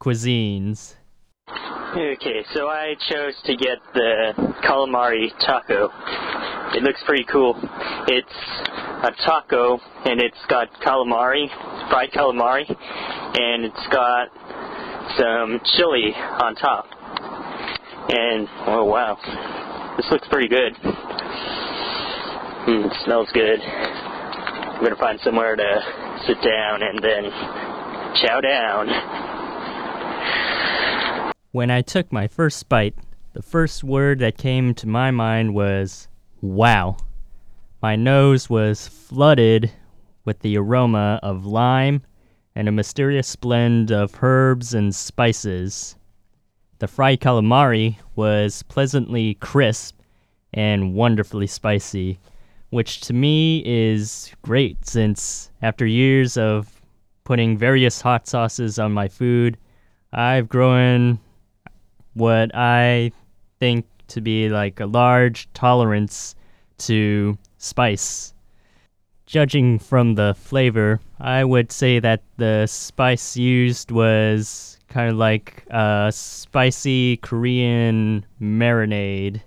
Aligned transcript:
cuisines. 0.00 0.94
Okay, 1.48 2.44
so 2.54 2.68
I 2.68 2.94
chose 3.10 3.34
to 3.44 3.56
get 3.56 3.78
the 3.94 4.32
calamari 4.62 5.28
taco. 5.44 5.90
It 6.72 6.82
looks 6.82 7.02
pretty 7.04 7.24
cool. 7.30 7.54
It's 8.06 8.28
a 9.02 9.10
taco, 9.26 9.78
and 10.04 10.20
it's 10.20 10.38
got 10.48 10.72
calamari, 10.86 11.48
fried 11.90 12.12
calamari, 12.12 12.64
and 12.68 13.64
it's 13.64 13.86
got 13.90 14.28
some 15.18 15.60
chili 15.76 16.14
on 16.14 16.54
top. 16.54 16.86
And, 18.08 18.48
oh 18.66 18.84
wow, 18.84 19.18
this 19.96 20.06
looks 20.10 20.28
pretty 20.28 20.48
good. 20.48 20.74
Mm, 22.66 22.86
it 22.86 22.92
smells 23.04 23.28
good. 23.34 23.60
I'm 23.60 24.82
gonna 24.82 24.96
find 24.96 25.18
somewhere 25.24 25.56
to 25.56 25.82
sit 26.26 26.40
down 26.40 26.82
and 26.82 27.02
then 27.02 27.24
chow 28.22 28.40
down. 28.40 29.29
When 31.52 31.68
I 31.68 31.82
took 31.82 32.12
my 32.12 32.28
first 32.28 32.68
bite, 32.68 32.94
the 33.32 33.42
first 33.42 33.82
word 33.82 34.20
that 34.20 34.38
came 34.38 34.72
to 34.74 34.86
my 34.86 35.10
mind 35.10 35.52
was 35.52 36.06
wow. 36.40 36.96
My 37.82 37.96
nose 37.96 38.48
was 38.48 38.86
flooded 38.86 39.72
with 40.24 40.38
the 40.40 40.56
aroma 40.56 41.18
of 41.24 41.44
lime 41.44 42.02
and 42.54 42.68
a 42.68 42.72
mysterious 42.72 43.34
blend 43.34 43.90
of 43.90 44.22
herbs 44.22 44.74
and 44.74 44.94
spices. 44.94 45.96
The 46.78 46.86
fried 46.86 47.20
calamari 47.20 47.96
was 48.14 48.62
pleasantly 48.62 49.34
crisp 49.34 49.98
and 50.54 50.94
wonderfully 50.94 51.48
spicy, 51.48 52.20
which 52.68 53.00
to 53.00 53.12
me 53.12 53.64
is 53.66 54.30
great 54.42 54.86
since 54.86 55.50
after 55.62 55.84
years 55.84 56.36
of 56.36 56.80
putting 57.24 57.58
various 57.58 58.00
hot 58.00 58.28
sauces 58.28 58.78
on 58.78 58.92
my 58.92 59.08
food, 59.08 59.58
I've 60.12 60.48
grown 60.48 61.18
what 62.20 62.54
I 62.54 63.10
think 63.58 63.86
to 64.08 64.20
be 64.20 64.48
like 64.48 64.78
a 64.78 64.86
large 64.86 65.48
tolerance 65.54 66.34
to 66.78 67.36
spice. 67.58 68.34
Judging 69.26 69.78
from 69.78 70.14
the 70.14 70.34
flavor, 70.34 71.00
I 71.18 71.44
would 71.44 71.72
say 71.72 71.98
that 72.00 72.22
the 72.36 72.66
spice 72.66 73.36
used 73.36 73.90
was 73.90 74.78
kind 74.88 75.10
of 75.10 75.16
like 75.16 75.64
a 75.70 76.10
spicy 76.12 77.16
Korean 77.18 78.26
marinade 78.40 79.40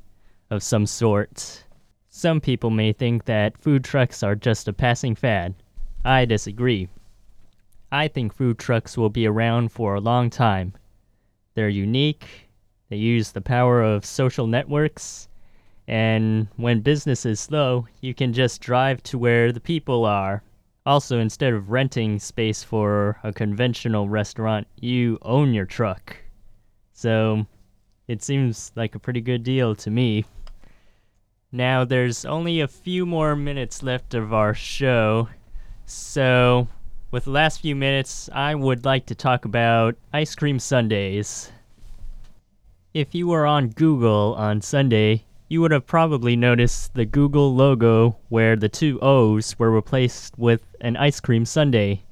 of 0.50 0.64
some 0.64 0.86
sort. 0.86 1.66
Some 2.09 2.39
people 2.39 2.70
may 2.70 2.94
think 2.94 3.26
that 3.26 3.58
food 3.58 3.83
trucks 3.83 4.23
are 4.23 4.36
just 4.36 4.67
a 4.67 4.73
passing 4.73 5.16
fad. 5.16 5.53
I 6.05 6.26
disagree. 6.26 6.88
I 7.92 8.08
think 8.08 8.33
food 8.33 8.58
trucks 8.58 8.98
will 8.98 9.09
be 9.09 9.28
around 9.28 9.72
for 9.72 9.95
a 9.95 10.02
long 10.02 10.30
time. 10.30 10.73
They're 11.55 11.70
unique, 11.70 12.42
they 12.94 12.99
use 12.99 13.31
the 13.31 13.41
power 13.41 13.81
of 13.81 14.05
social 14.05 14.45
networks, 14.45 15.27
and 15.88 16.47
when 16.58 16.81
business 16.81 17.25
is 17.25 17.39
slow, 17.39 17.88
you 18.02 18.13
can 18.13 18.33
just 18.33 18.61
drive 18.61 19.02
to 19.02 19.17
where 19.17 19.52
the 19.52 19.59
people 19.59 20.05
are. 20.05 20.44
Also, 20.86 21.17
instead 21.17 21.53
of 21.53 21.71
renting 21.71 22.19
space 22.19 22.64
for 22.64 23.17
a 23.23 23.33
conventional 23.33 24.08
restaurant, 24.08 24.67
you 24.80 25.17
own 25.23 25.55
your 25.55 25.66
truck. 25.66 26.16
So, 26.91 27.47
it 28.08 28.21
seems 28.21 28.71
like 28.75 28.94
a 28.94 28.99
pretty 28.99 29.21
good 29.21 29.41
deal 29.41 29.73
to 29.77 29.89
me. 29.89 30.25
Now, 31.52 31.86
there's 31.86 32.25
only 32.25 32.61
a 32.61 32.67
few 32.67 33.08
more 33.08 33.36
minutes 33.36 33.81
left 33.81 34.14
of 34.14 34.36
our 34.36 34.53
show, 34.53 35.30
so 35.88 36.67
with 37.09 37.23
the 37.23 37.31
last 37.31 37.61
few 37.61 37.75
minutes, 37.75 38.30
I 38.31 38.53
would 38.53 38.86
like 38.86 39.08
to 39.08 39.16
talk 39.16 39.45
about 39.45 39.95
ice 40.14 40.36
cream 40.36 40.59
sundaes. 40.59 41.52
If 42.94 43.16
you 43.16 43.25
were 43.25 43.47
on 43.47 43.69
Google 43.69 44.36
on 44.38 44.61
Sunday, 44.61 45.25
you 45.47 45.61
would 45.61 45.72
have 45.72 45.88
probably 45.88 46.36
noticed 46.36 46.94
the 46.94 47.05
Google 47.05 47.55
logo 47.55 48.17
where 48.30 48.55
the 48.55 48.70
two 48.70 48.99
O's 49.02 49.58
were 49.58 49.71
replaced 49.71 50.37
with 50.37 50.61
an 50.80 50.95
ice 50.98 51.20
cream 51.20 51.43
sundae, 51.43 52.03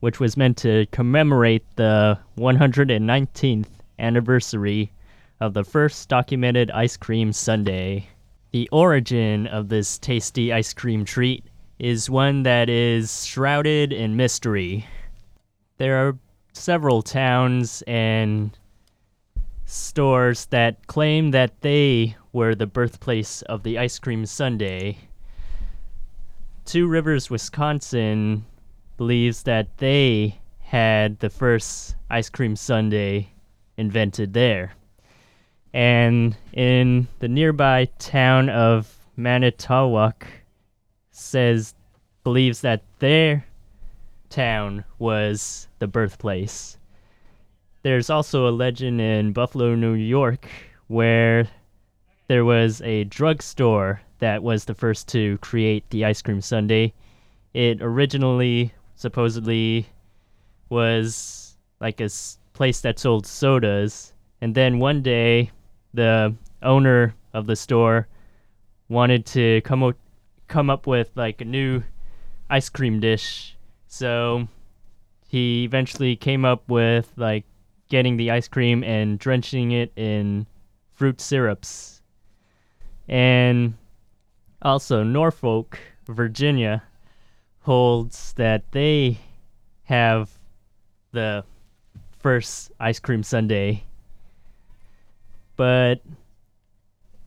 which 0.00 0.18
was 0.18 0.36
meant 0.36 0.56
to 0.58 0.86
commemorate 0.90 1.62
the 1.76 2.18
119th 2.36 3.68
anniversary 4.00 4.90
of 5.38 5.54
the 5.54 5.62
first 5.62 6.08
documented 6.08 6.72
ice 6.72 6.96
cream 6.96 7.32
sundae. 7.32 8.04
The 8.50 8.68
origin 8.72 9.46
of 9.46 9.68
this 9.68 9.96
tasty 9.96 10.52
ice 10.52 10.74
cream 10.74 11.04
treat 11.04 11.44
is 11.78 12.10
one 12.10 12.42
that 12.42 12.68
is 12.68 13.24
shrouded 13.24 13.92
in 13.92 14.16
mystery. 14.16 14.88
There 15.78 15.96
are 16.04 16.18
several 16.52 17.02
towns 17.02 17.82
and 17.86 18.58
stores 19.66 20.46
that 20.46 20.86
claim 20.86 21.32
that 21.32 21.60
they 21.60 22.16
were 22.32 22.54
the 22.54 22.66
birthplace 22.66 23.42
of 23.42 23.64
the 23.64 23.78
ice 23.78 23.98
cream 23.98 24.24
sundae. 24.24 24.96
Two 26.64 26.86
Rivers, 26.86 27.28
Wisconsin 27.28 28.46
believes 28.96 29.42
that 29.42 29.76
they 29.78 30.38
had 30.60 31.18
the 31.18 31.30
first 31.30 31.96
ice 32.08 32.30
cream 32.30 32.56
sundae 32.56 33.28
invented 33.76 34.32
there. 34.32 34.72
And 35.74 36.36
in 36.52 37.08
the 37.18 37.28
nearby 37.28 37.86
town 37.98 38.48
of 38.48 38.96
Manitowoc 39.16 40.26
says 41.10 41.74
believes 42.24 42.60
that 42.60 42.82
their 42.98 43.46
town 44.30 44.84
was 44.98 45.68
the 45.78 45.86
birthplace. 45.86 46.75
There's 47.86 48.10
also 48.10 48.48
a 48.48 48.50
legend 48.50 49.00
in 49.00 49.32
Buffalo, 49.32 49.76
New 49.76 49.92
York, 49.92 50.48
where 50.88 51.46
there 52.26 52.44
was 52.44 52.82
a 52.82 53.04
drugstore 53.04 54.00
that 54.18 54.42
was 54.42 54.64
the 54.64 54.74
first 54.74 55.06
to 55.10 55.38
create 55.38 55.88
the 55.90 56.04
ice 56.04 56.20
cream 56.20 56.40
sundae. 56.40 56.92
It 57.54 57.80
originally 57.80 58.72
supposedly 58.96 59.86
was 60.68 61.56
like 61.78 62.00
a 62.00 62.10
place 62.54 62.80
that 62.80 62.98
sold 62.98 63.24
sodas, 63.24 64.12
and 64.40 64.52
then 64.52 64.80
one 64.80 65.00
day 65.00 65.52
the 65.94 66.34
owner 66.64 67.14
of 67.34 67.46
the 67.46 67.54
store 67.54 68.08
wanted 68.88 69.24
to 69.26 69.60
come 69.60 69.84
up 69.84 69.96
come 70.48 70.70
up 70.70 70.88
with 70.88 71.12
like 71.14 71.40
a 71.40 71.44
new 71.44 71.84
ice 72.50 72.68
cream 72.68 72.98
dish. 72.98 73.56
So 73.86 74.48
he 75.28 75.62
eventually 75.62 76.16
came 76.16 76.44
up 76.44 76.68
with 76.68 77.12
like 77.14 77.44
getting 77.88 78.16
the 78.16 78.30
ice 78.30 78.48
cream 78.48 78.82
and 78.84 79.18
drenching 79.18 79.72
it 79.72 79.92
in 79.96 80.46
fruit 80.92 81.20
syrups 81.20 81.96
and 83.08 83.74
also, 84.62 85.02
Norfolk, 85.02 85.78
Virginia, 86.06 86.82
holds 87.60 88.32
that 88.34 88.64
they 88.72 89.18
have 89.84 90.30
the 91.12 91.44
first 92.18 92.72
ice 92.80 92.98
cream 92.98 93.22
sundae. 93.22 93.82
But 95.56 96.00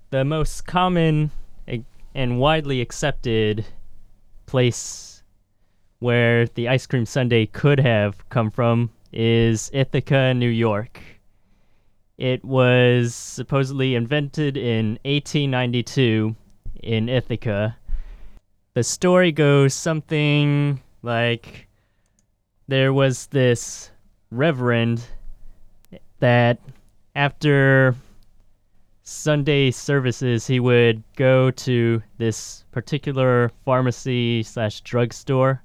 the 0.09 0.25
most 0.25 0.65
common 0.65 1.31
and 2.13 2.39
widely 2.39 2.81
accepted 2.81 3.65
place 4.45 5.23
where 5.99 6.47
the 6.47 6.67
ice 6.67 6.85
cream 6.85 7.05
sundae 7.05 7.45
could 7.45 7.79
have 7.79 8.27
come 8.29 8.49
from 8.49 8.91
is 9.11 9.69
Ithaca, 9.73 10.33
New 10.33 10.49
York. 10.49 11.01
It 12.17 12.43
was 12.43 13.15
supposedly 13.15 13.95
invented 13.95 14.57
in 14.57 14.99
1892 15.05 16.35
in 16.83 17.09
Ithaca. 17.09 17.77
The 18.73 18.83
story 18.83 19.31
goes 19.31 19.73
something 19.73 20.81
like 21.01 21.67
there 22.67 22.93
was 22.93 23.27
this 23.27 23.91
reverend 24.31 25.01
that 26.19 26.59
after 27.15 27.95
Sunday 29.03 29.71
services, 29.71 30.45
he 30.45 30.59
would 30.59 31.01
go 31.15 31.49
to 31.51 32.03
this 32.17 32.63
particular 32.71 33.51
pharmacy 33.65 34.43
slash 34.43 34.81
drugstore, 34.81 35.63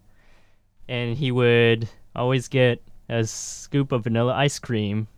and 0.88 1.16
he 1.16 1.30
would 1.30 1.88
always 2.16 2.48
get 2.48 2.80
a 3.08 3.24
scoop 3.24 3.92
of 3.92 4.04
vanilla 4.04 4.34
ice 4.34 4.58
cream 4.58 5.08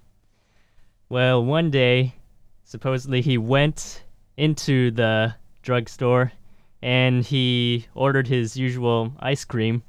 well, 1.09 1.44
one 1.44 1.71
day, 1.71 2.17
supposedly 2.65 3.21
he 3.21 3.38
went 3.38 4.03
into 4.37 4.91
the 4.91 5.35
drugstore 5.62 6.33
and 6.83 7.25
he 7.25 7.87
ordered 7.94 8.27
his 8.27 8.56
usual 8.56 9.12
ice 9.21 9.44
cream. 9.44 9.85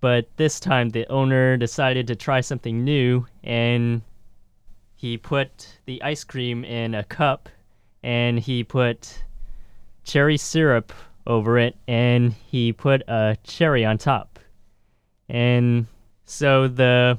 But 0.00 0.34
this 0.38 0.58
time 0.58 0.88
the 0.88 1.06
owner 1.08 1.58
decided 1.58 2.06
to 2.06 2.16
try 2.16 2.40
something 2.40 2.84
new 2.84 3.26
and 3.44 4.00
he 4.96 5.18
put 5.18 5.78
the 5.84 6.02
ice 6.02 6.24
cream 6.24 6.64
in 6.64 6.94
a 6.94 7.04
cup 7.04 7.50
and 8.02 8.38
he 8.38 8.64
put 8.64 9.22
cherry 10.04 10.38
syrup 10.38 10.90
over 11.26 11.58
it 11.58 11.76
and 11.86 12.32
he 12.32 12.72
put 12.72 13.02
a 13.08 13.36
cherry 13.44 13.84
on 13.84 13.98
top. 13.98 14.38
And 15.28 15.86
so 16.30 16.68
the 16.68 17.18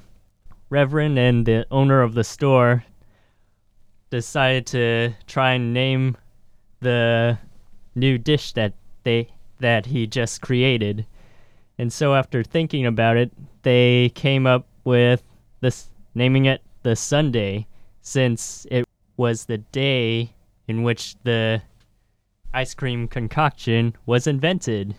Reverend 0.70 1.20
and 1.20 1.46
the 1.46 1.66
owner 1.70 2.02
of 2.02 2.14
the 2.14 2.24
store 2.24 2.86
decided 4.10 4.66
to 4.68 5.14
try 5.28 5.52
and 5.52 5.74
name 5.74 6.16
the 6.80 7.38
new 7.94 8.18
dish 8.18 8.54
that 8.54 8.74
they 9.04 9.28
that 9.60 9.86
he 9.86 10.08
just 10.08 10.42
created. 10.42 11.06
And 11.78 11.92
so 11.92 12.16
after 12.16 12.42
thinking 12.42 12.86
about 12.86 13.18
it, 13.18 13.32
they 13.64 14.14
came 14.16 14.48
up 14.48 14.66
with 14.86 15.22
this 15.60 15.90
naming 16.16 16.46
it 16.46 16.62
the 16.84 16.96
Sunday 16.96 17.68
since 18.02 18.66
it 18.72 18.86
was 19.18 19.46
the 19.46 19.58
day 19.58 20.34
in 20.70 20.84
which 20.84 21.16
the 21.24 21.62
ice 22.54 22.74
cream 22.74 23.10
concoction 23.10 23.94
was 24.06 24.26
invented. 24.26 24.96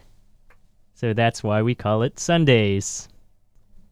So 0.95 1.15
that's 1.15 1.43
why 1.43 1.63
we 1.63 1.75
call 1.75 2.03
it 2.03 2.21
Sundaes. 2.21 3.09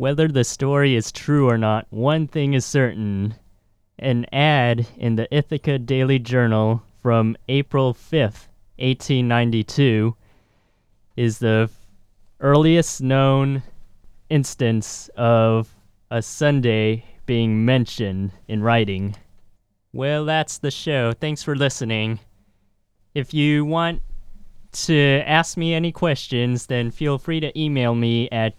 Whether 0.00 0.28
the 0.28 0.44
story 0.44 0.96
is 0.96 1.12
true 1.12 1.46
or 1.46 1.58
not, 1.58 1.86
one 1.90 2.26
thing 2.26 2.54
is 2.54 2.64
certain. 2.64 3.34
An 3.98 4.24
ad 4.32 4.86
in 4.96 5.16
the 5.16 5.28
Ithaca 5.30 5.78
Daily 5.78 6.18
Journal 6.18 6.82
from 7.02 7.36
April 7.50 7.92
5th, 7.92 8.48
1892, 8.78 10.16
is 11.18 11.38
the 11.38 11.68
earliest 12.40 13.02
known 13.02 13.62
instance 14.30 15.10
of 15.18 15.68
a 16.10 16.22
Sunday 16.22 17.04
being 17.26 17.66
mentioned 17.66 18.32
in 18.48 18.62
writing. 18.62 19.14
Well, 19.92 20.24
that's 20.24 20.56
the 20.56 20.70
show. 20.70 21.12
Thanks 21.12 21.42
for 21.42 21.54
listening. 21.54 22.20
If 23.14 23.34
you 23.34 23.66
want 23.66 24.00
to 24.72 25.22
ask 25.26 25.58
me 25.58 25.74
any 25.74 25.92
questions, 25.92 26.64
then 26.64 26.90
feel 26.90 27.18
free 27.18 27.40
to 27.40 27.60
email 27.60 27.94
me 27.94 28.30
at 28.30 28.54